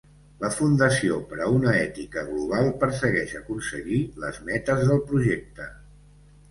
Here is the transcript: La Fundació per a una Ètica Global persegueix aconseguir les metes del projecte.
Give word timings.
La 0.43 0.49
Fundació 0.53 1.17
per 1.33 1.37
a 1.41 1.49
una 1.57 1.75
Ètica 1.81 2.23
Global 2.31 2.73
persegueix 2.85 3.37
aconseguir 3.43 4.01
les 4.27 4.43
metes 4.51 4.85
del 4.91 5.09
projecte. 5.13 5.75